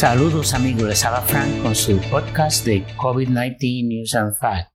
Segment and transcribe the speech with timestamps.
[0.00, 4.72] Saludos amigos, les habla Frank con su podcast de COVID-19 News and Facts.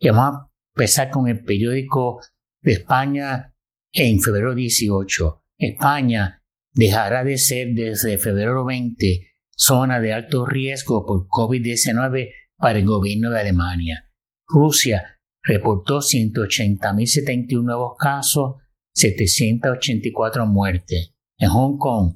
[0.00, 2.22] Vamos a empezar con el periódico
[2.62, 3.52] de España
[3.92, 5.44] en febrero 18.
[5.58, 6.42] España
[6.72, 13.28] dejará de ser desde febrero 20 zona de alto riesgo por COVID-19 para el gobierno
[13.28, 14.10] de Alemania.
[14.48, 18.62] Rusia reportó 180.071 nuevos casos,
[18.94, 21.12] 784 muertes.
[21.36, 22.14] En Hong Kong,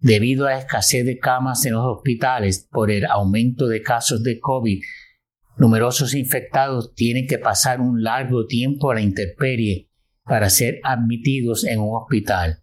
[0.00, 4.38] debido a la escasez de camas en los hospitales por el aumento de casos de
[4.38, 4.80] COVID,
[5.56, 9.90] numerosos infectados tienen que pasar un largo tiempo a la intemperie
[10.24, 12.62] para ser admitidos en un hospital.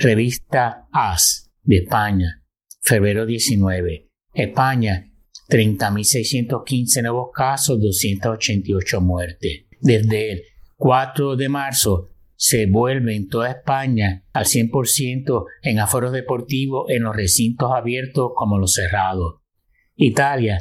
[0.00, 2.44] Revista AS de España,
[2.80, 4.08] febrero 19.
[4.32, 5.10] España,
[5.50, 9.64] 30.615 nuevos casos, 288 muertes.
[9.80, 10.42] Desde el
[10.76, 17.16] 4 de marzo se vuelve en toda España al 100% en aforos deportivos en los
[17.16, 19.40] recintos abiertos como los cerrados.
[19.96, 20.60] Italia,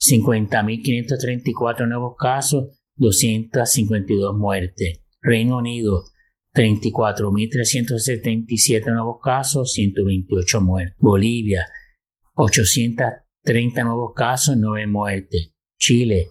[0.00, 5.02] 50.534 nuevos casos, 252 muertes.
[5.20, 6.04] Reino Unido,
[6.58, 10.96] 34.377 nuevos casos, 128 muertes.
[10.98, 11.64] Bolivia,
[12.34, 15.52] 830 nuevos casos, 9 muertes.
[15.78, 16.30] Chile,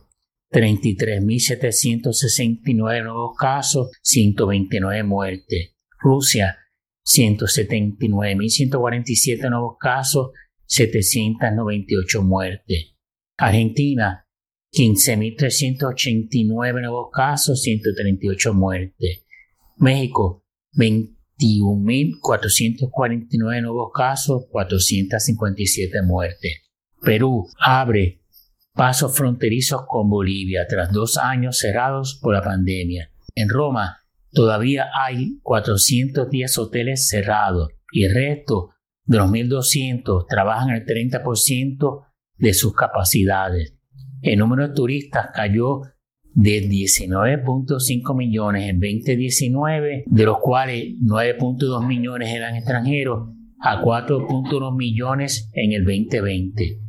[0.51, 5.73] 33.769 nuevos casos, 129 muertes.
[5.97, 6.57] Rusia,
[7.05, 10.31] 179.147 nuevos casos,
[10.65, 12.97] 798 muertes.
[13.37, 14.27] Argentina,
[14.73, 19.26] 15.389 nuevos casos, 138 muertes.
[19.77, 20.43] México,
[20.73, 26.67] 21.449 nuevos casos, 457 muertes.
[27.01, 28.21] Perú abre
[28.73, 33.11] pasos fronterizos con Bolivia tras dos años cerrados por la pandemia.
[33.35, 38.71] En Roma todavía hay 410 hoteles cerrados y el resto
[39.05, 42.05] de los 1.200 trabajan el 30%
[42.35, 43.75] de sus capacidades.
[44.21, 45.81] El número de turistas cayó
[46.37, 55.49] de 19.5 millones en 2019, de los cuales 9.2 millones eran extranjeros, a 4.1 millones
[55.53, 56.79] en el 2020.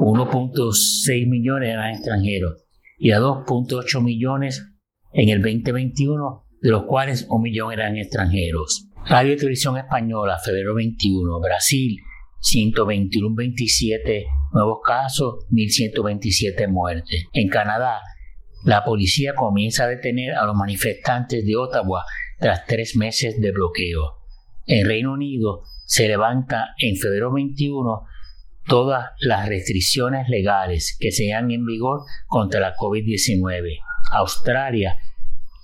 [0.00, 2.64] 1.6 millones eran extranjeros
[2.98, 4.66] y a 2.8 millones
[5.12, 8.88] en el 2021, de los cuales un millón eran extranjeros.
[9.08, 11.98] Radio y Televisión Española, febrero 21, Brasil,
[12.40, 17.26] 121.27 nuevos casos, 1.127 muertes.
[17.32, 18.00] En Canadá,
[18.64, 22.04] la policía comienza a detener a los manifestantes de Ottawa
[22.38, 24.18] tras tres meses de bloqueo.
[24.66, 28.04] En Reino Unido se levanta en febrero 21
[28.66, 33.80] todas las restricciones legales que sean en vigor contra la COVID-19.
[34.12, 34.98] Australia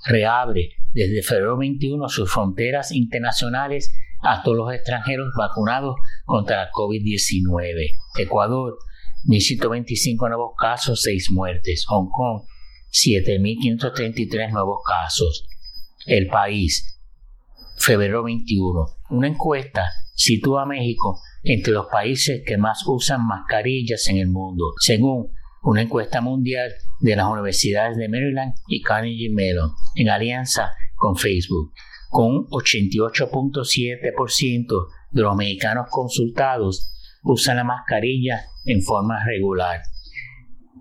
[0.07, 3.93] reabre desde febrero 21 sus fronteras internacionales
[4.23, 7.91] a todos los extranjeros vacunados contra la COVID-19.
[8.19, 8.79] Ecuador,
[9.27, 11.85] 1.125 nuevos casos, 6 muertes.
[11.89, 12.43] Hong Kong,
[12.95, 15.49] 7.533 nuevos casos.
[16.07, 17.01] El país,
[17.77, 18.87] febrero 21.
[19.11, 24.75] Una encuesta sitúa a México entre los países que más usan mascarillas en el mundo,
[24.79, 25.33] según
[25.63, 31.73] una encuesta mundial de las universidades de Maryland y Carnegie Mellon, en alianza con Facebook,
[32.11, 36.93] con un 88.7% de los mexicanos consultados
[37.25, 39.83] usan la mascarilla en forma regular.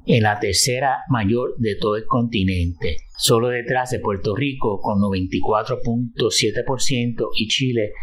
[0.05, 7.29] En la tercera mayor de todo el continente, solo detrás de Puerto Rico con 94.7%
[7.39, 7.93] y Chile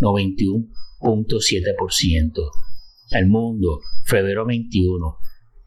[0.00, 2.32] 91.7%.
[3.10, 5.18] El mundo, febrero 21.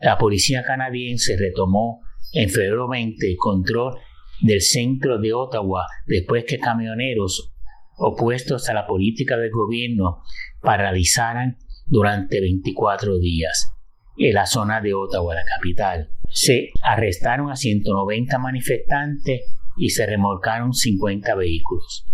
[0.01, 2.01] La policía canadiense retomó
[2.33, 3.93] en febrero 20 el control
[4.41, 7.53] del centro de Ottawa después que camioneros
[7.97, 10.23] opuestos a la política del gobierno
[10.61, 13.74] paralizaran durante 24 días
[14.17, 16.09] en la zona de Ottawa, la capital.
[16.29, 19.41] Se arrestaron a 190 manifestantes
[19.77, 22.05] y se remolcaron 50 vehículos.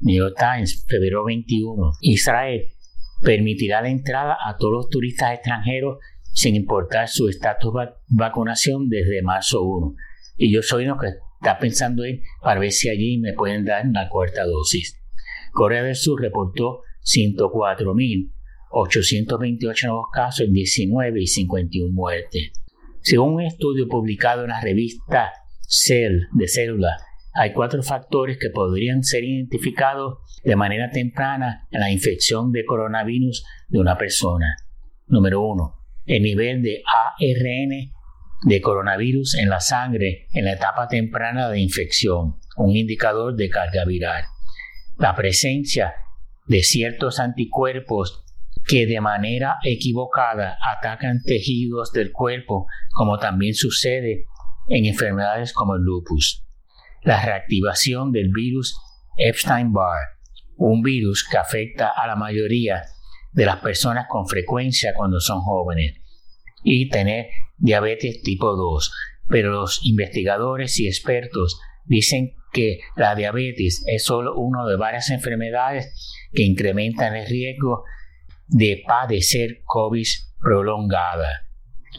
[0.00, 1.92] New York Times, febrero 21.
[2.00, 2.62] Israel
[3.22, 5.98] permitirá la entrada a todos los turistas extranjeros
[6.32, 9.94] sin importar su estatus de vacunación desde marzo 1.
[10.36, 11.08] Y yo soy uno que
[11.40, 15.00] está pensando en para ver si allí me pueden dar una cuarta dosis.
[15.52, 16.82] Corea del Sur reportó
[18.70, 22.52] 104.828 nuevos casos en 19 y 51 muertes.
[23.00, 27.02] Según un estudio publicado en la revista Cell de células,
[27.34, 33.44] hay cuatro factores que podrían ser identificados de manera temprana en la infección de coronavirus
[33.68, 34.56] de una persona.
[35.06, 35.74] Número uno,
[36.06, 37.92] el nivel de ARN
[38.44, 43.84] de coronavirus en la sangre en la etapa temprana de infección, un indicador de carga
[43.84, 44.24] viral
[44.98, 45.94] la presencia
[46.46, 48.24] de ciertos anticuerpos
[48.68, 54.26] que de manera equivocada atacan tejidos del cuerpo, como también sucede
[54.68, 56.44] en enfermedades como el lupus.
[57.02, 58.78] La reactivación del virus
[59.16, 60.18] Epstein-Barr,
[60.56, 62.82] un virus que afecta a la mayoría
[63.32, 65.94] de las personas con frecuencia cuando son jóvenes,
[66.62, 68.92] y tener diabetes tipo 2.
[69.28, 76.28] Pero los investigadores y expertos dicen que la diabetes es solo una de varias enfermedades
[76.32, 77.84] que incrementan el riesgo
[78.48, 80.06] de padecer COVID
[80.40, 81.28] prolongada.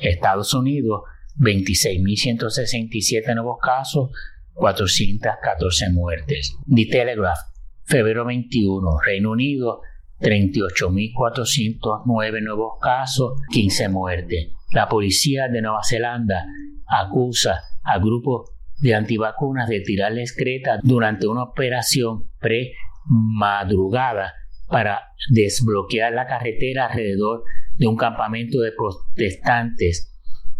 [0.01, 1.01] Estados Unidos,
[1.37, 4.11] 26.167 nuevos casos,
[4.53, 6.55] 414 muertes.
[6.67, 7.39] The Telegraph,
[7.83, 9.81] febrero 21, Reino Unido,
[10.19, 14.49] 38.409 nuevos casos, 15 muertes.
[14.71, 16.47] La policía de Nueva Zelanda
[16.87, 18.49] acusa a grupos
[18.81, 24.33] de antivacunas de tirarles creta durante una operación pre-madrugada
[24.69, 27.43] para desbloquear la carretera alrededor
[27.75, 30.15] de un campamento de protestantes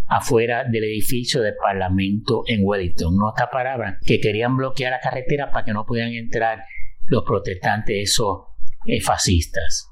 [0.07, 3.15] afuera del edificio del Parlamento en Wellington.
[3.15, 6.63] No esta palabra, que querían bloquear la carretera para que no pudieran entrar
[7.06, 8.47] los protestantes, esos
[8.85, 9.88] eh, fascistas.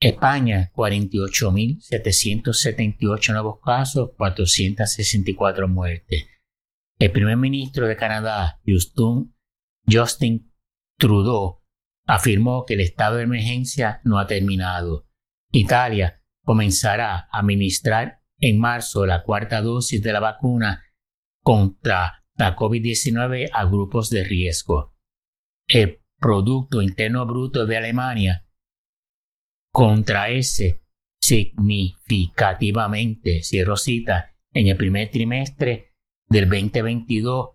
[0.00, 6.26] España, 48.778 nuevos casos, 464 muertes.
[6.98, 9.32] El primer ministro de Canadá, Justin,
[9.90, 10.50] Justin
[10.98, 11.62] Trudeau,
[12.06, 15.06] afirmó que el estado de emergencia no ha terminado.
[15.52, 20.84] Italia comenzará a administrar en marzo la cuarta dosis de la vacuna
[21.42, 24.94] contra la COVID-19 a grupos de riesgo.
[25.68, 28.46] El Producto Interno Bruto de Alemania
[29.76, 30.80] contraerse
[31.20, 35.92] significativamente, cierro cita, en el primer trimestre
[36.28, 37.50] del 2022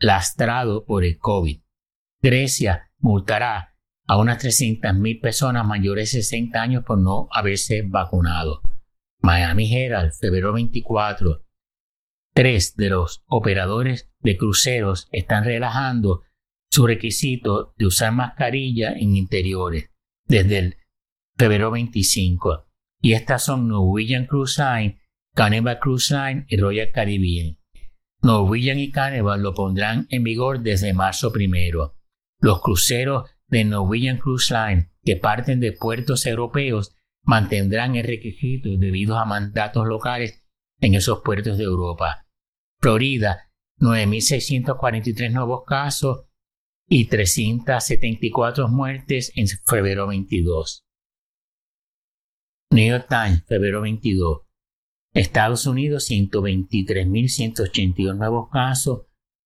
[0.00, 1.60] lastrado por el COVID.
[2.22, 3.74] Grecia multará
[4.06, 8.60] a unas 300.000 personas mayores de 60 años por no haberse vacunado.
[9.22, 11.46] Miami Herald, febrero 24.
[12.34, 16.22] Tres de los operadores de cruceros están relajando
[16.70, 19.90] su requisito de usar mascarilla en interiores
[20.26, 20.76] desde el
[21.38, 22.66] febrero 25.
[23.00, 25.00] Y estas son Norwegian Cruise Line,
[25.34, 27.58] Carnival Cruise Line y Royal Caribbean.
[28.22, 31.96] Norwegian y Carnival lo pondrán en vigor desde marzo primero.
[32.40, 39.18] Los cruceros de Norwegian Cruise Line que parten de puertos europeos mantendrán el requisito debido
[39.18, 40.42] a mandatos locales
[40.80, 42.26] en esos puertos de Europa.
[42.80, 46.24] Florida, 9.643 nuevos casos
[46.88, 50.84] y 374 muertes en febrero 22.
[52.70, 54.42] New York Times, febrero 22.
[55.12, 59.02] Estados Unidos, 123.182 nuevos casos,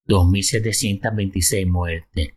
[0.06, 2.34] 2.726 muertes.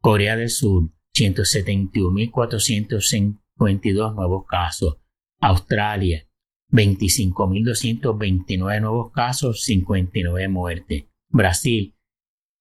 [0.00, 4.98] Corea del Sur, 171.452 nuevos casos.
[5.40, 6.28] Australia,
[6.72, 11.04] 25.229 nuevos casos, 59 muertes.
[11.28, 11.94] Brasil,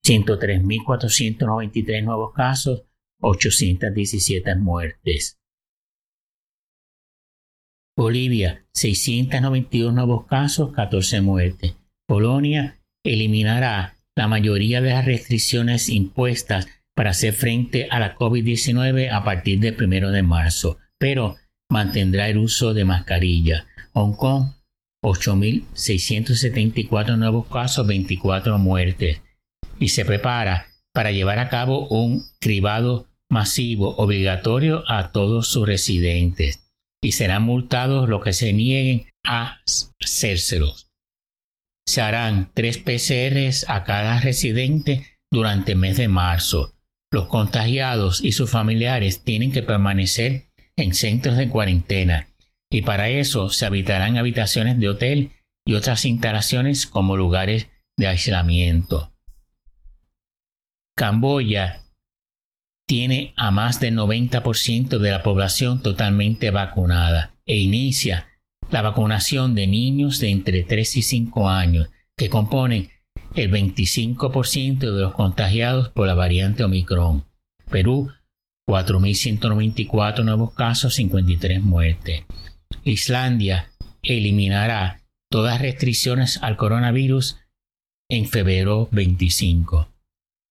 [0.05, 2.83] 103.493 nuevos casos,
[3.21, 5.40] 817 muertes.
[7.97, 11.75] Bolivia, 692 nuevos casos, 14 muertes.
[12.07, 19.23] Polonia eliminará la mayoría de las restricciones impuestas para hacer frente a la COVID-19 a
[19.23, 21.37] partir del 1 de marzo, pero
[21.69, 23.67] mantendrá el uso de mascarilla.
[23.93, 24.53] Hong Kong,
[25.03, 29.21] 8.674 nuevos casos, 24 muertes.
[29.79, 36.60] Y se prepara para llevar a cabo un cribado masivo obligatorio a todos sus residentes.
[37.03, 39.61] Y serán multados los que se nieguen a
[39.99, 40.87] hacérselos.
[41.87, 46.75] Se harán tres PCRs a cada residente durante el mes de marzo.
[47.11, 52.31] Los contagiados y sus familiares tienen que permanecer en centros de cuarentena
[52.71, 55.31] y para eso se habitarán habitaciones de hotel
[55.65, 57.67] y otras instalaciones como lugares
[57.97, 59.11] de aislamiento.
[60.95, 61.83] Camboya
[62.91, 68.27] tiene a más del 90% de la población totalmente vacunada e inicia
[68.69, 72.89] la vacunación de niños de entre 3 y 5 años, que componen
[73.33, 77.23] el 25% de los contagiados por la variante Omicron.
[77.69, 78.11] Perú,
[78.67, 82.25] 4.194 nuevos casos, 53 muertes.
[82.83, 83.71] Islandia
[84.03, 87.37] eliminará todas restricciones al coronavirus
[88.09, 89.87] en febrero 25.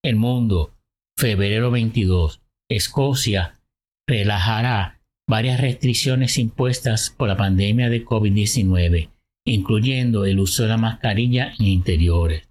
[0.02, 0.73] El mundo,
[1.21, 2.41] febrero 22.
[2.71, 3.61] Escocia
[4.09, 9.11] relajará varias restricciones impuestas por la pandemia de COVID-19,
[9.45, 12.49] incluyendo el uso de la mascarilla en interiores.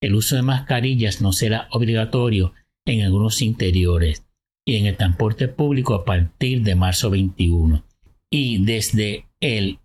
[0.00, 2.52] El uso de mascarillas no será obligatorio
[2.86, 4.24] en algunos interiores
[4.64, 7.84] y en el transporte público a partir de marzo 21
[8.30, 9.80] y desde el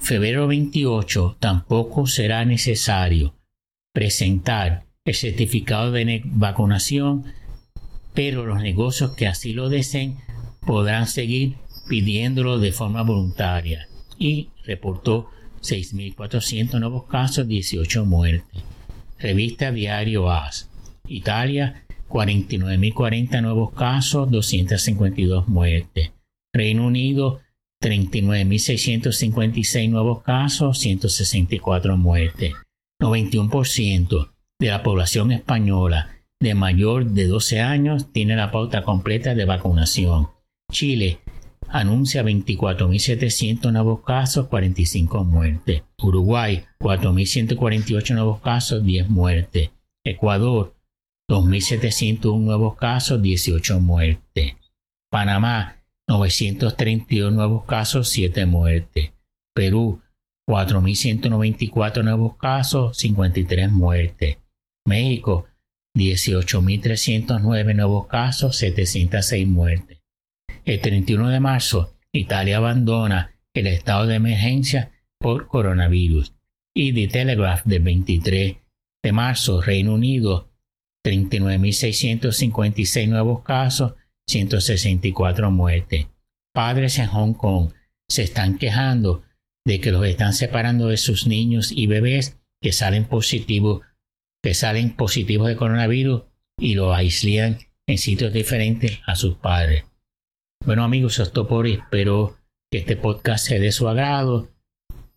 [0.00, 3.34] febrero 28 tampoco será necesario
[3.92, 7.24] presentar el certificado de vacunación,
[8.14, 10.16] pero los negocios que así lo deseen
[10.66, 11.56] podrán seguir
[11.88, 13.88] pidiéndolo de forma voluntaria
[14.18, 15.30] y reportó
[15.62, 18.62] 6.400 nuevos casos, 18 muertes.
[19.18, 20.68] Revista Diario AS.
[21.06, 26.12] Italia, 49.040 nuevos casos, 252 muertes.
[26.52, 27.40] Reino Unido,
[27.82, 32.52] 39.656 nuevos casos, 164 muertes.
[33.00, 39.44] 91% de la población española de mayor de 12 años tiene la pauta completa de
[39.44, 40.28] vacunación.
[40.70, 41.20] Chile
[41.68, 45.82] anuncia 24.700 nuevos casos, 45 muertes.
[46.02, 49.70] Uruguay, 4.148 nuevos casos, 10 muertes.
[50.04, 50.74] Ecuador,
[51.30, 54.56] 2.701 nuevos casos, 18 muertes.
[55.10, 55.76] Panamá,
[56.08, 59.12] 932 nuevos casos, 7 muertes.
[59.54, 60.00] Perú,
[60.48, 64.38] 4.194 nuevos casos, 53 muertes.
[64.86, 65.46] México,
[65.98, 69.98] 18.309 nuevos casos, 706 muertes.
[70.64, 76.34] El 31 de marzo, Italia abandona el estado de emergencia por coronavirus.
[76.74, 78.56] Y The Telegraph del 23
[79.02, 80.52] de marzo, Reino Unido,
[81.04, 83.94] 39.656 nuevos casos,
[84.28, 86.06] 164 muertes.
[86.54, 87.72] Padres en Hong Kong
[88.08, 89.24] se están quejando
[89.66, 93.82] de que los están separando de sus niños y bebés que salen positivos,
[94.48, 96.22] que salen positivos de coronavirus
[96.58, 99.84] y lo aíslan en sitios diferentes a sus padres.
[100.64, 101.66] Bueno amigos, esto por.
[101.66, 102.38] Espero
[102.72, 104.48] que este podcast sea de su agrado.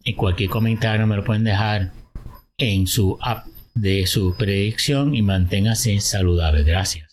[0.04, 1.94] Y cualquier comentario me lo pueden dejar
[2.58, 6.64] en su app de su predicción y manténgase saludable.
[6.64, 7.08] Gracias.